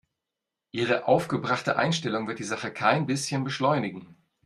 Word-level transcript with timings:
Ihre 0.71 1.07
aufgebrachte 1.07 1.75
Einstellung 1.77 2.27
wird 2.27 2.39
die 2.39 2.43
Sache 2.43 2.71
kein 2.73 3.05
bisschen 3.05 3.43
beschleunigen. 3.43 4.17